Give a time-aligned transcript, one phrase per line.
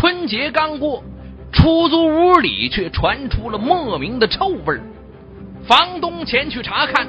[0.00, 1.04] 春节刚过，
[1.52, 4.80] 出租屋里却传出了莫名的臭味儿。
[5.68, 7.06] 房东前去查看，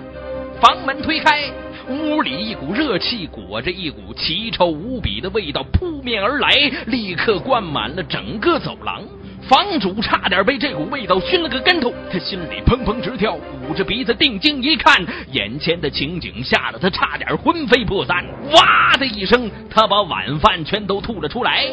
[0.60, 1.50] 房门推开，
[1.88, 6.50] 屋里一股热气裹着一股奇臭无比的味道扑面而来，
[6.88, 9.02] 立刻灌满了整个走廊。
[9.44, 13.38] 房主差点被这股味道熏了个跟头，他心里砰砰直跳，
[13.70, 15.02] 捂着鼻子定睛一看，
[15.32, 18.26] 眼前的情景吓得他差点魂飞魄散。
[18.52, 21.70] 哇的一声，他把晚饭全都吐了出来。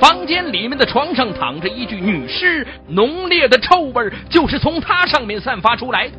[0.00, 6.14] 房间里面的床上躺着一具女尸，浓烈的臭味就是从她上面散发出来的。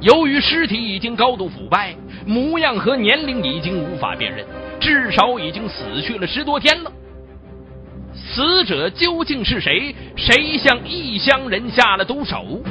[0.00, 1.94] 由于尸体已经高度腐败，
[2.26, 4.44] 模样和年龄已经无法辨认，
[4.80, 6.90] 至少已经死去了十多天了。
[8.14, 9.94] 死者究竟是谁？
[10.16, 12.62] 谁向异乡人下了毒手？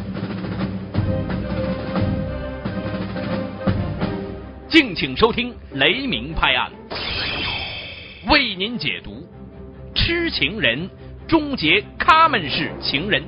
[4.68, 6.72] 敬请收听《雷鸣拍案》，
[8.32, 9.29] 为您解读：
[10.00, 10.90] 痴情人
[11.28, 13.22] 终结他们是情人。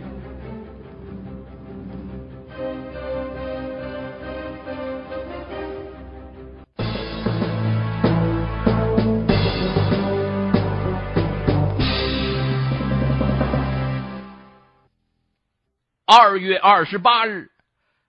[16.06, 17.52] 二月二十八日，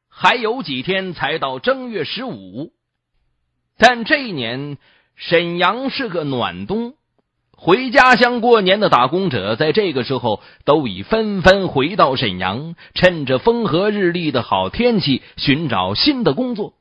[0.08, 2.72] 还有几天才到正月十五，
[3.76, 4.78] 但这一年
[5.16, 6.94] 沈阳是个暖冬，
[7.64, 16.74] 回家乡过年的打工者在这个时候都已纷纷回到沈阳，趁着风和日丽的好天气寻找新的工作。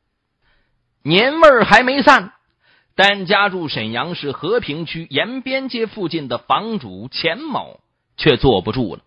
[1.03, 2.33] 年味儿还没散，
[2.95, 7.79] 但家住沈阳市和平区延边街附近的房主钱某
[8.17, 9.03] 却坐不住了，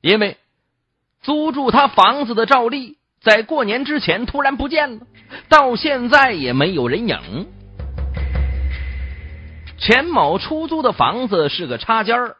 [0.00, 0.38] 因为。
[1.20, 5.06] 租住他房子的赵丽，在过年之前突然不见了，
[5.50, 7.48] 到现在也没有人影。
[9.78, 12.36] 钱某出租的房子是个插间儿，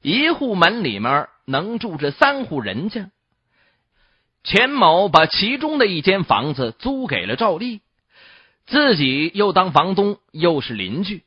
[0.00, 3.10] 一户门里面能住着三户人家。
[4.44, 7.80] 钱某把其中的一间房子租给了赵丽，
[8.66, 11.24] 自己又当房东，又是邻居。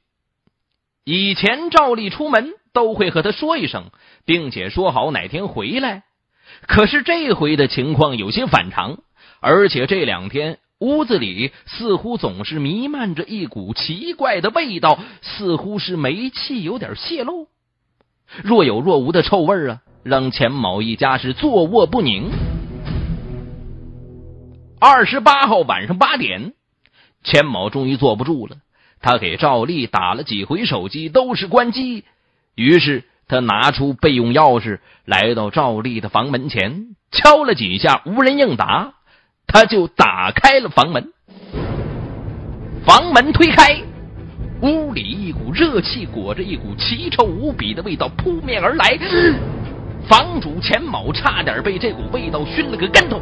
[1.03, 3.91] 以前赵丽出门都会和他说一声，
[4.25, 6.03] 并且说好哪天回来。
[6.68, 9.00] 可是这回的情况有些反常，
[9.41, 17.48] 而且这两天屋子里似乎总是弥漫着一股奇怪的味道，似乎是煤气有点泄漏，
[18.44, 22.30] 若有若无的臭味啊，让钱某一家是坐卧不宁。
[24.80, 26.54] 二十八号晚上八点，
[27.24, 28.58] 钱某终于坐不住了，
[29.02, 32.04] 他给赵丽打了几回手机，都是关机，
[32.56, 33.04] 于是。
[33.30, 38.94] 他拿出备用钥匙，来到赵丽的房门前，敲了几下，无人应答，
[39.47, 41.12] 他就打开了房门。
[42.85, 43.81] 房门推开，
[44.62, 48.97] 屋里一股热气裹着一股奇臭无比的味道扑面而来，
[50.08, 53.22] 房主钱某差点被这股味道熏了个跟头。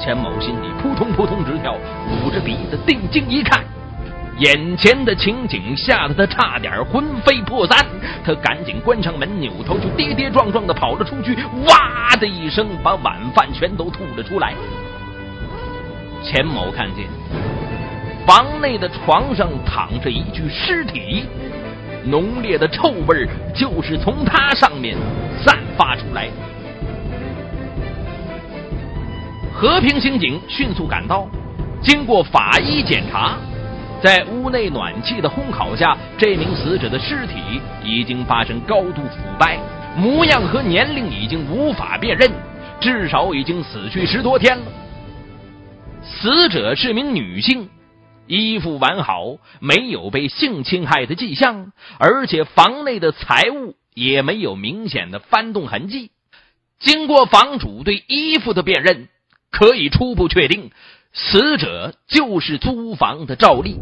[0.00, 1.76] 钱某心里扑通扑通直跳，
[2.24, 3.64] 捂着鼻子定睛一看。
[4.38, 7.84] 眼前的情景吓得他差点魂飞魄散，
[8.24, 14.54] 他赶紧关上门，扭头就跌跌撞撞的跑了出去，哇的一声把晚饭全都吐了出来。
[16.22, 17.06] 钱某看见
[18.26, 21.24] 房内的床上躺着一具尸体，
[22.04, 24.96] 浓烈的臭味就是从他上面
[25.44, 26.28] 散发出来。
[29.52, 31.26] 和平刑警迅速赶到，
[31.82, 33.36] 经过法医检查。
[34.02, 39.58] 在屋内暖气的烘烤下，这名死者的尸体已经发生高度腐败，
[39.96, 42.30] 模样和年龄已经无法辨认，
[42.80, 44.64] 至少已经死去十多天了。
[46.04, 47.68] 死者是名女性，
[48.28, 56.12] 衣服完好，没有被性侵害的迹象，而且房内的财物也没有明显的翻动痕迹。
[56.78, 59.08] 经过房主对衣服的辨认，
[59.50, 60.70] 可以初步确定。
[61.12, 63.80] 死者就是租房的赵丽。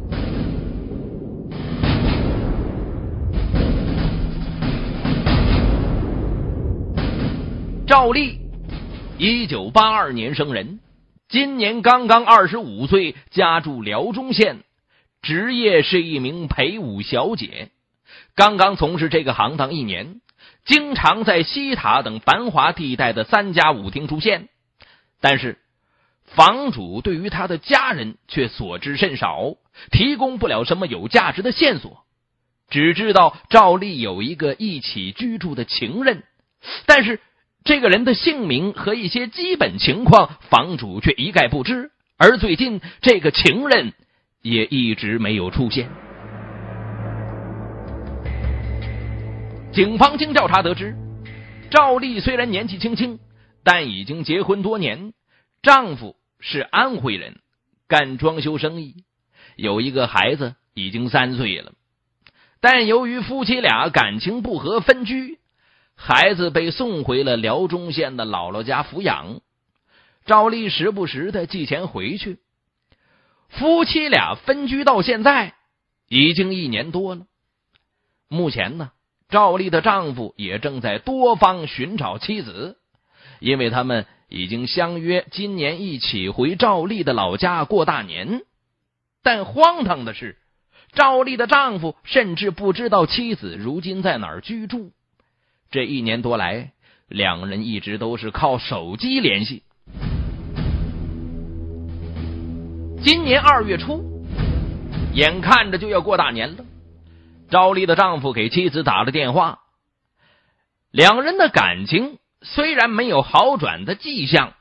[7.87, 8.39] 赵丽，
[9.19, 10.81] 一九八二年生人，
[11.29, 14.63] 今年刚刚二十五岁，家住辽中县，
[15.21, 17.71] 职业是一名陪舞小姐，
[18.35, 20.21] 刚刚从事这个行当一年，
[20.65, 24.49] 经常在西塔等繁华地带的三家舞厅出现，
[25.21, 25.59] 但是。
[26.27, 29.55] 房主对于他的家人却所知甚少，
[29.91, 32.05] 提供不了什么有价值的线索，
[32.69, 36.25] 只知道赵丽有一个一起居住的情人，
[36.85, 37.21] 但是
[37.65, 41.91] 这个人的姓名和一些基本情况，房主却一概不知。
[42.19, 43.93] 而最近这个情人
[44.43, 45.89] 也一直没有出现。
[49.73, 50.97] 警方经调查得知，
[51.71, 53.19] 赵丽虽然年纪轻轻，
[53.63, 55.13] 但已经结婚多年，
[55.63, 57.41] 丈夫是安徽人，
[57.89, 59.05] 干装修生意，
[59.57, 61.73] 有一个孩子已经三岁了。
[62.61, 65.39] 但由于夫妻俩感情不和，分居，
[65.95, 69.41] 孩子被送回了辽中县的姥姥家抚养。
[70.25, 72.39] 赵丽时不时的寄钱回去。
[73.49, 75.55] 夫妻俩分居到现在
[76.09, 77.27] 已经一年多了。
[78.29, 78.91] 目前呢，
[79.29, 82.79] 赵丽的丈夫也正在多方寻找妻子，
[83.39, 88.43] 因为他们已经相约今年一起回赵丽的老家过大年。
[89.23, 90.39] 但荒唐的是。
[90.93, 94.93] 赵丽的丈夫甚至不知道妻子如今在哪儿居住。
[95.71, 96.73] 这一年多来，
[97.07, 99.63] 两人一直都是靠手机联系。
[103.03, 104.03] 今年二月初，
[105.13, 106.65] 眼看着就要过大年了，
[107.51, 109.59] 赵丽的丈夫给妻子打了电话。
[110.91, 114.55] 两人的感情虽然没有好转的迹象，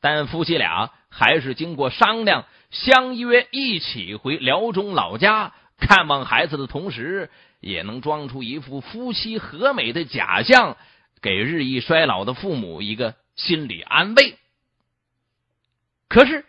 [0.00, 2.46] 但夫妻俩还是经过商量。
[2.70, 7.30] 相约一起回辽中老家看望孩子的同时，
[7.60, 10.76] 也能装出一副夫妻和美的假象，
[11.22, 14.36] 给日益衰老的父母一个心理安慰。
[16.08, 16.44] 可是，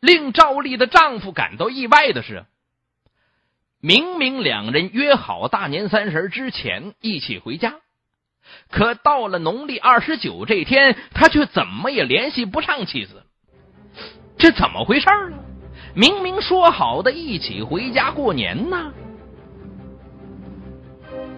[0.00, 2.44] 令赵丽的丈夫感到意外的是，
[3.80, 7.76] 明明两人约好大年三十之前一起回家，
[8.70, 13.22] 可到了农历二十九这天，他却怎么也联系不上妻子。
[14.38, 15.38] 这怎么回事呢？
[15.94, 18.92] 明明说好的一起回家过年呢！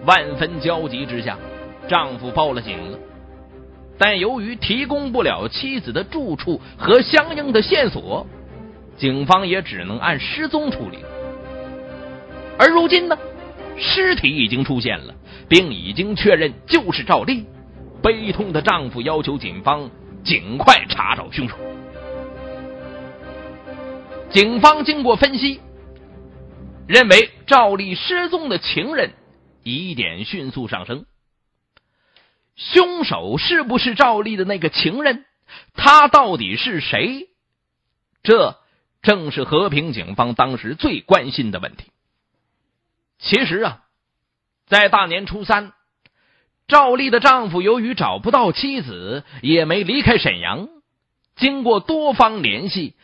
[0.05, 1.37] 万分焦急之下，
[1.87, 2.99] 丈夫报了警了。
[3.97, 8.25] 但由于提供不了妻子的住处和相应的线索，
[8.97, 10.99] 警方也只能按失踪处理。
[12.57, 13.17] 而如今呢，
[13.79, 15.15] 尸体已经出现了，
[15.47, 17.45] 并已经确认就是赵丽。
[18.01, 19.91] 悲痛的丈夫要求警方
[20.23, 21.55] 尽快查找凶手。
[24.29, 25.59] 警方经过分析，
[26.87, 29.11] 认为赵丽失踪的情人
[29.63, 31.05] 疑点迅速上升。
[32.55, 35.25] 凶手是不是赵丽的那个情人？
[35.73, 37.27] 他到底是谁？
[38.21, 38.57] 这
[39.01, 41.85] 正是和平警方当时最关心的问题。
[43.19, 43.81] 其实啊，
[44.65, 45.73] 在大年初三，
[46.67, 50.69] 赵丽的丈夫由于找不到妻子，也没离开沈阳，
[51.35, 52.95] 经过多方联系。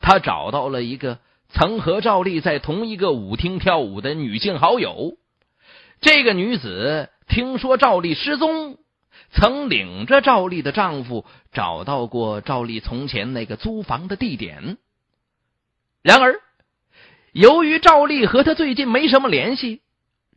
[0.00, 1.18] 他找到了一个
[1.50, 5.16] 曾和赵丽在同一个舞厅跳舞的女性好友。
[6.00, 8.78] 这个女子听说赵丽失踪，
[9.30, 14.78] 曾领着赵丽的丈夫找到过赵丽从前那个租房的地点。
[16.02, 16.40] 然而，
[17.32, 19.80] 由于赵丽和他最近没什么联系，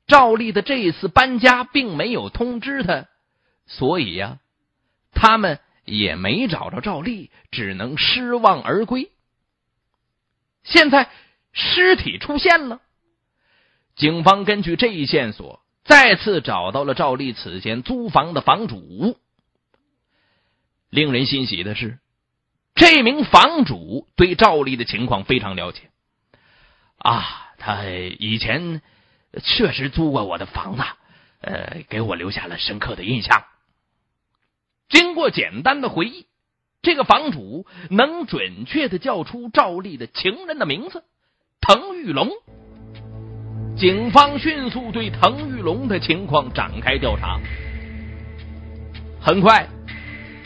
[0.06, 3.08] 赵丽的这次搬家并没有通知他，
[3.66, 4.40] 所以呀，
[5.14, 9.10] 他们也没找着赵丽，只能失望而归。
[10.64, 11.10] 现在
[11.52, 12.82] 尸体出现了，
[13.96, 19.18] 警方根据这一线索，再次找到了赵丽此前租房的房主。
[20.90, 21.98] 令人欣喜的是，
[22.76, 25.90] 这名房主对赵丽的情况非常了解。
[26.98, 28.82] 啊，他以前
[29.44, 30.84] 确实租过我的房子，
[31.42, 33.44] 呃，给我留下了深刻的印象。
[34.90, 36.28] 经过简单的回忆。
[36.86, 41.02] 这个房主能准确的叫出赵丽的情人的名字，
[41.62, 42.30] 滕玉龙。
[43.78, 47.40] 警方迅速对滕玉龙的情况展开调查。
[49.22, 49.70] 很快，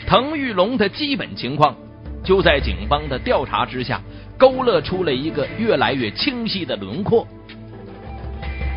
[0.06, 1.76] 滕玉龙的基本情况
[2.24, 4.00] 就在警方的调查之下
[4.38, 7.26] 勾勒出了一个越来越清晰的轮廓。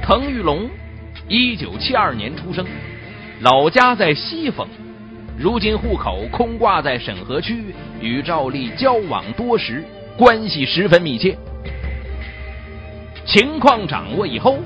[0.02, 0.68] 滕玉龙，
[1.28, 2.66] 一九七二年出生，
[3.42, 4.68] 老家在西丰。
[5.38, 9.84] 如今户口空挂在沈河区，与赵丽交往多时，
[10.18, 11.38] 关系十分密切。
[13.26, 14.58] 情况掌握以后，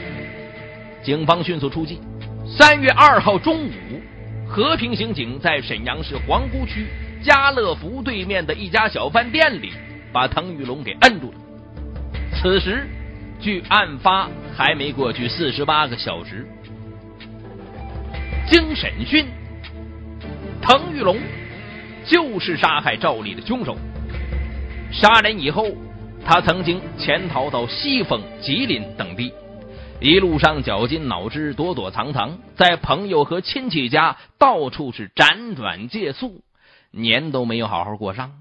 [1.04, 2.00] 警方迅速出击。
[2.48, 3.72] 三月二号中午，
[4.48, 6.88] 和平刑警在沈阳市皇姑区
[7.22, 9.72] 家乐福对面的一家小饭店里，
[10.16, 11.38] 把滕玉龙给摁住了。
[12.42, 12.88] 此时，
[13.38, 16.48] 距案发还没过去四十八个小时。
[18.50, 19.26] 经审讯。
[20.62, 21.18] 滕玉龙
[22.06, 23.76] 就是杀害赵丽的凶手。
[24.90, 25.68] 杀人以后，
[26.26, 29.34] 他曾经潜逃到西丰、吉林等地，
[30.00, 36.42] 一路上绞尽脑汁、躲躲藏藏，在朋友和亲戚家到处是辗转借宿，
[36.92, 38.32] 年都没有好好过上。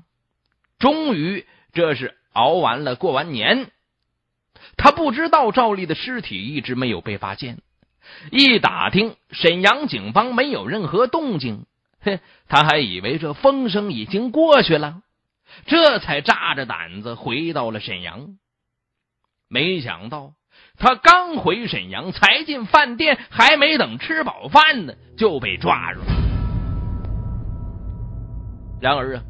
[0.78, 3.71] 终于，这是熬完了过完年，
[4.76, 7.59] 他不知道赵丽的尸体一直没有被发现，
[8.31, 11.66] 一打听，沈阳警方没有任何动静，
[12.00, 15.02] 嘿，他还以为这风声已经过去了，
[15.66, 18.37] 这才扎着胆子回到了沈阳。
[19.49, 20.33] 没想到，
[20.78, 26.00] 他刚回沈阳，才进饭店，还没等吃饱饭呢，就被抓住。
[28.81, 29.23] 然而啊，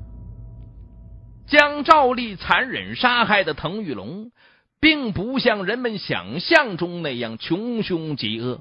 [1.47, 4.31] 将赵丽残忍杀害的滕玉龙。
[4.81, 8.61] 并不像人们想象中那样穷凶极恶。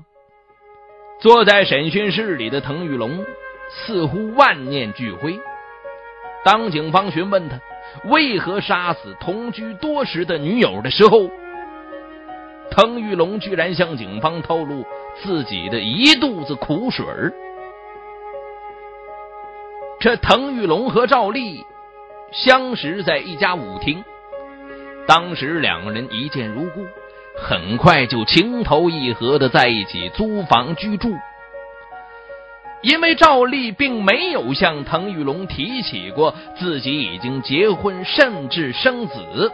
[1.20, 3.26] 坐在审讯室里的滕玉龙
[3.70, 5.38] 似乎万念俱灰。
[6.46, 7.60] 当警方询问他
[8.06, 11.30] 为何杀死同居多时的女友的时候，
[12.72, 14.86] 滕玉龙居然向警方透露
[15.22, 17.34] 自己的一肚子苦水儿。
[20.00, 21.66] 这滕玉龙和赵丽
[22.34, 24.04] 相识在一家舞厅。
[25.08, 26.86] 当时两个人一见如故，
[27.38, 31.16] 很快就情投意合的在一起租房居住。
[32.82, 39.52] 因为赵丽并没有向滕玉龙提起过自己已经结婚甚至生子，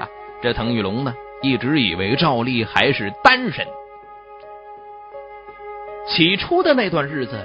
[0.00, 0.08] 啊，
[0.40, 3.66] 这滕玉龙呢一直以为赵丽还是单身。
[6.06, 7.38] 起初的那段日子，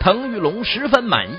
[0.00, 1.36] 滕玉龙十分满意，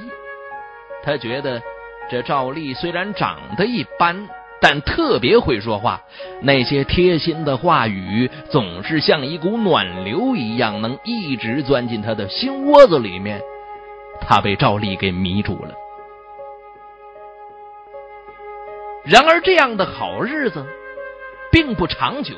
[1.03, 1.61] 他觉得
[2.09, 4.27] 这赵丽虽然长得一般。
[4.61, 6.01] 但特别会说话，
[6.41, 13.39] 那些贴心的话语总是像一股暖流一样，能一直钻进他的心窝子里面。
[14.21, 15.71] 他被赵丽给迷住了。
[19.03, 20.65] 然而，这样的好日子
[21.51, 22.33] 并不长久。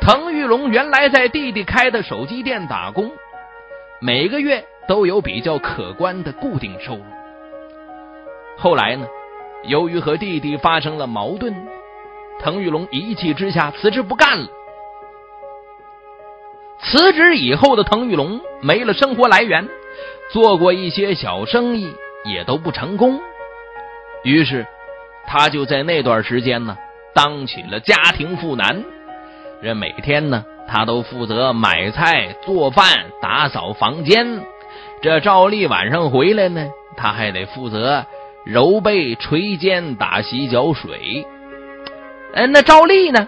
[0.00, 3.12] 滕玉龙原来在弟弟开的手机店打工，
[4.00, 7.15] 每个月都有比较可观的固定收入。
[8.56, 9.06] 后来呢？
[9.64, 11.52] 由于和弟弟发生了矛盾，
[12.38, 14.46] 滕玉龙一气之下辞职不干了。
[16.78, 19.68] 辞职以后的滕玉龙没了生活来源，
[20.30, 21.92] 做过一些小生意
[22.24, 23.18] 也都不成功，
[24.22, 24.64] 于是
[25.26, 26.76] 他就在那段时间呢
[27.12, 28.84] 当起了家庭妇男。
[29.62, 34.42] 这每天呢，他都负责买菜、做饭、打扫房间。
[35.02, 38.06] 这照例晚上回来呢，他还得负责。
[38.46, 41.26] 揉背、捶肩、打洗脚水。
[42.32, 43.26] 嗯，那赵丽呢？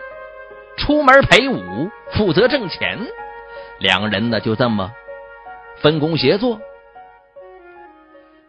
[0.77, 3.01] 出门陪舞，负责挣钱。
[3.81, 4.93] 两个人呢，就这么
[5.79, 6.61] 分工协作。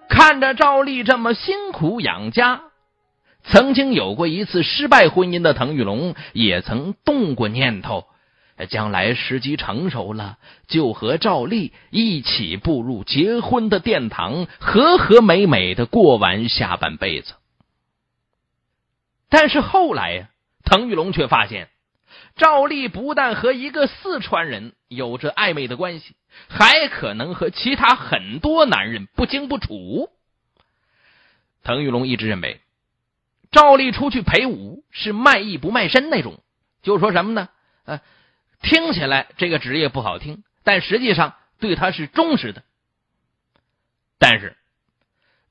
[0.07, 2.61] 看着赵丽这么辛苦养家，
[3.43, 8.05] 曾经有过一次失败婚姻的滕玉龙，也曾动过念头。
[8.65, 10.37] 将来时机成熟了，
[10.67, 17.35] 就和赵丽一起步入结婚的殿堂，和和美美的过完下半辈子。
[19.29, 20.29] 但是后来呀，
[20.65, 21.69] 滕玉龙却发现，
[22.35, 26.15] 赵丽不但和一个四川人有着暧昧的关系，
[26.47, 30.09] 还可能和其他很多男人不清不楚。
[31.63, 32.59] 滕玉龙一直认为，
[33.51, 36.41] 赵丽出去陪舞是卖艺不卖身那种，
[36.81, 37.49] 就说什么呢？
[37.85, 38.01] 呃。
[38.61, 42.63] 听起来这个职业不好听，但实际上对他是忠实的。
[44.17, 44.57] 但是，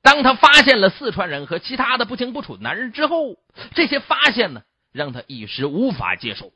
[0.01, 3.35] 当他发现了四川人和其他的不清不楚男人之后，
[3.73, 4.61] 这些发现呢，
[4.91, 6.53] 让他一时无法接受。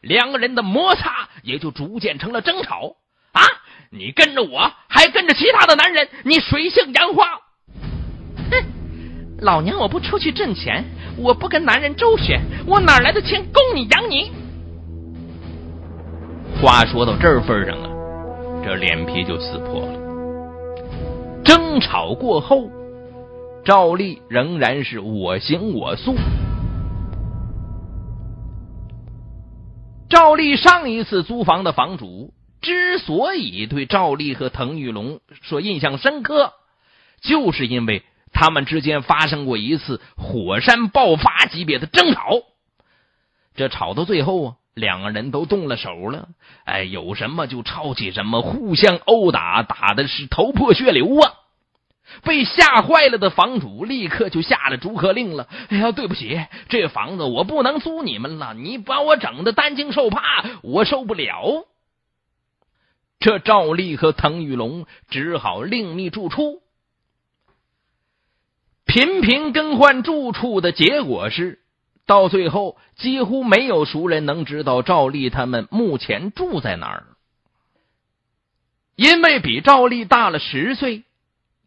[0.00, 2.96] 两个人的摩擦也就逐渐成了争吵。
[3.32, 3.42] 啊，
[3.90, 7.40] 你跟着我，还跟着其他的男人，你水性杨花。
[8.50, 8.64] 哼，
[9.40, 10.84] 老娘我不出去挣钱，
[11.16, 14.32] 我不跟男人周旋，我哪来的钱供你养你？
[16.64, 17.90] 话说到这份上啊，
[18.64, 21.42] 这脸皮就撕破了。
[21.44, 22.70] 争吵过后，
[23.66, 26.14] 赵丽仍然是我行我素。
[30.08, 36.54] 赵丽上一次租房的房主之所以对赵丽和滕玉龙说印象深刻，
[37.20, 38.02] 就是因为
[38.32, 42.40] 他们之间发生过一次火山爆发级别的争吵。
[43.54, 44.54] 这吵到最后啊。
[44.74, 46.28] 两个人都动了手了，
[46.64, 51.32] 哎，有什么就抄起什么，互相殴打，打的是头破血流啊！
[52.22, 55.48] 被吓坏了的房主立刻就下了逐客令了。
[55.68, 61.66] 哎呀，对不起，这房子我不能租你们了，你把我整的担惊受怕，我受不了。
[63.20, 66.60] 这赵丽和滕玉龙只好另觅住处。
[68.84, 71.63] 频频更换住处的结果是。
[72.06, 77.04] 到最后，几乎没有熟人能知道赵丽他们目前住在哪儿，
[78.94, 81.04] 因为比赵丽大了十岁，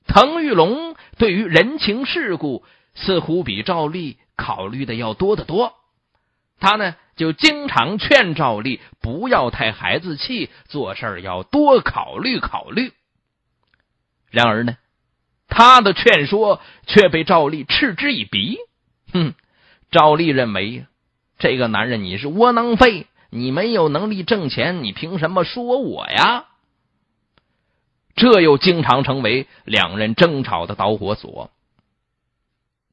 [0.06, 2.64] 滕玉龙对于人情世故
[2.94, 5.74] 似乎比赵丽考虑的要多得多。
[6.60, 12.94] 他呢就经常劝赵丽不要太孩子气，做事要多考虑考虑。
[14.30, 14.78] 然而呢，
[15.48, 18.58] 他的劝说却被赵丽嗤之以鼻。
[19.14, 19.34] 哼，
[19.92, 20.86] 赵丽认为
[21.40, 26.46] 这个男人你是窝囊废，你没有能力挣钱，你凭什么说我呀？
[28.16, 31.52] 这又经常成为两人争吵的导火索。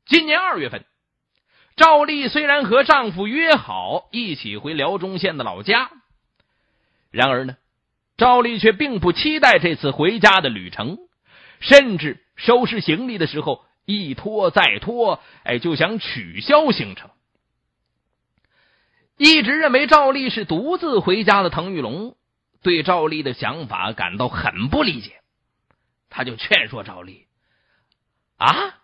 [0.04, 0.84] 今年二月份，
[1.76, 5.90] 赵丽虽然和丈夫约好一起回辽中县的老家，
[7.10, 7.56] 然而呢，
[8.18, 10.98] 赵丽却并不期待这次回家的旅程，
[11.58, 17.10] 甚至收拾行李的时候一拖再拖，哎，就想取消行程。
[19.16, 22.16] 一直认为赵丽是独自回家的滕玉龙。
[22.62, 25.20] 对赵丽的想法感到很不理解，
[26.08, 27.26] 他就劝说赵丽
[28.38, 28.78] ：“啊，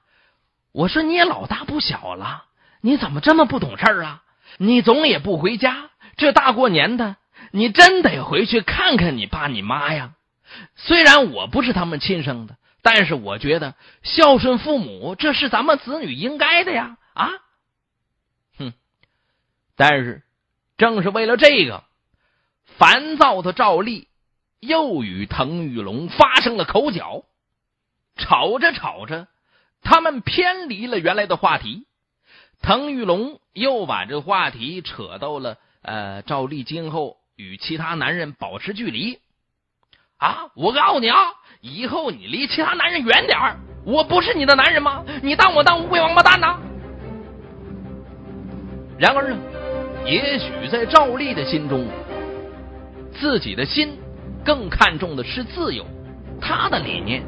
[0.73, 2.45] 我说你也老大不小了，
[2.83, 4.23] 你怎么这么不懂事啊？
[4.59, 5.89] 你总也不回家，
[6.19, 7.17] 这大过年的，
[7.53, 10.13] 你真得回去看看你爸你妈呀。
[10.77, 16.97] 虽然我不是他们亲生的，但是我觉得孝顺父母，这是咱们子女应该的呀。
[17.15, 17.31] 啊，
[18.59, 18.73] 哼！
[19.77, 20.23] 但是
[20.77, 21.85] 正是为了这个。”
[22.79, 24.09] 烦躁的赵丽
[24.59, 27.25] 又与滕玉龙发生了口角，
[28.17, 29.29] 吵着吵着，
[29.83, 31.87] 他们偏离了原来的话题。
[32.63, 39.19] 滕玉龙又把这话题扯到了呃，赵丽今后与其他男人保持距离。
[40.21, 41.17] 啊，我告诉你啊，
[41.61, 43.39] 以后你离其他男人远点
[43.85, 45.03] 我不是你的男人吗？
[45.23, 46.47] 你当我当乌龟王八蛋呢？
[48.99, 49.39] 然而呢，
[50.05, 51.87] 也许在赵丽的心中。
[53.19, 53.99] 自己的心
[54.45, 55.85] 更看重的是自由，
[56.41, 57.23] 他的理念，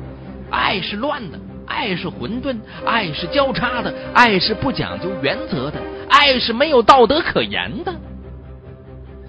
[0.51, 7.95] 爱是乱的，爱是混沌，爱是交叉的，爱是不讲究原则的，爱是没有道德可言的。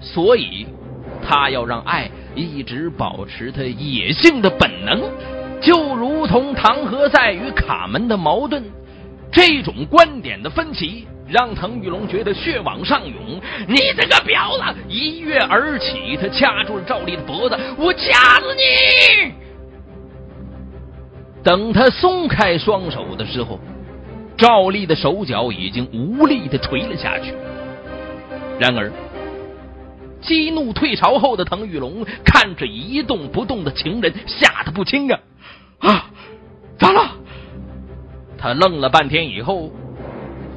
[0.00, 0.66] 所以，
[1.26, 5.02] 他要让爱一直保持他野性的本能，
[5.60, 8.62] 就如同唐何塞与卡门的矛盾，
[9.32, 11.06] 这种观点的分歧。
[11.26, 14.78] 让滕玉龙觉得血往上涌，你这个婊子！
[14.90, 19.32] 一跃而起，他掐住了赵丽的脖子，我掐死你！
[21.42, 23.58] 等他松开双手的时候，
[24.36, 27.32] 赵丽的手脚已经无力的垂了下去。
[28.58, 28.92] 然而，
[30.24, 35.20] 激怒退潮后的滕玉龙看着一动不动的情人，吓得不轻啊！
[35.78, 36.10] 啊，
[36.78, 37.12] 咋了？
[38.36, 39.70] 他愣了半天以后。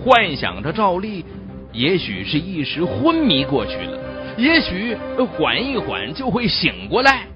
[0.03, 1.25] 幻想着赵丽，
[1.73, 3.99] 也许是一时昏迷过去了，
[4.37, 4.95] 也许
[5.37, 7.27] 缓一缓就会醒过来。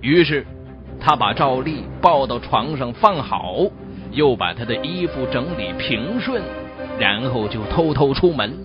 [0.00, 0.46] 于是，
[0.98, 3.66] 他把赵丽抱到床上放好，
[4.12, 6.40] 又把她的衣服整理平顺，
[6.98, 8.56] 然后就偷偷出门了。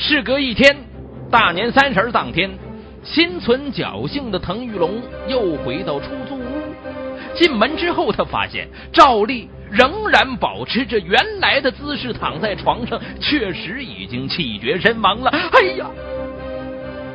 [0.00, 0.76] 事隔一天，
[1.28, 2.48] 大年三十当天，
[3.02, 6.42] 心存侥幸的滕玉龙又回到出租屋。
[7.34, 9.50] 进门之后，他发现赵丽。
[9.70, 15.28] 仍然保持着原来的姿势躺在床上，确实已经气绝身亡了。
[15.28, 15.84] 哎呀！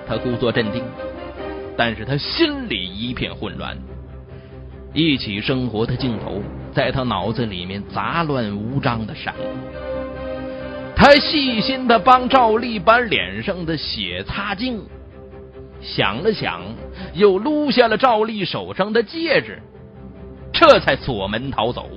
[0.07, 0.83] 他故作镇定，
[1.75, 3.75] 但是他心里一片混乱。
[4.93, 9.45] 一起生活的镜头在他脑子里面杂乱无章的闪过。
[11.03, 14.81] 他细心的帮赵丽把脸上的血擦净，
[15.81, 16.61] 想了想，
[17.13, 19.61] 又撸下了赵丽手上的戒指，
[20.53, 21.89] 这才锁门逃走。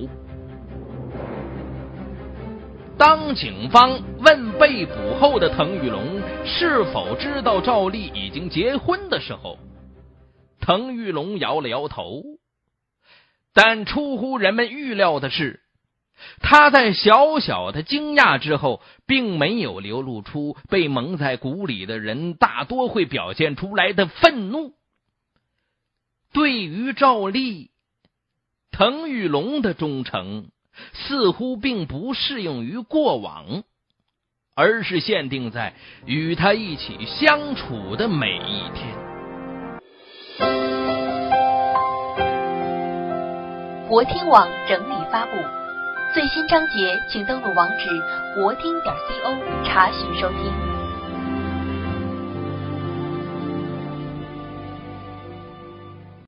[2.97, 9.57] 当警方问被捕后的滕玉龙是否知道赵丽已经结婚的时候，
[10.59, 12.23] 滕玉龙摇了摇头。
[13.53, 15.61] 但出乎人们预料的是，
[16.41, 24.73] 他在小小的惊讶之后，并没有流露出被蒙在鼓里的人大多会表现出来的愤怒。
[26.33, 27.71] 对于赵丽，
[28.71, 30.49] 滕玉龙的忠诚。
[30.93, 33.63] 似乎并不适用于过往，
[34.53, 35.73] 而是限定在
[36.05, 38.95] 与他一起相处的每一天。
[43.89, 45.31] 国听网整理发布，
[46.17, 47.87] 最新章节，请登录网址
[48.33, 50.66] 国听点 co 查询收听。